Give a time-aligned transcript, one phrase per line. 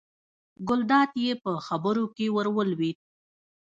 [0.67, 2.97] ګلداد یې په خبرو کې ور ولوېد.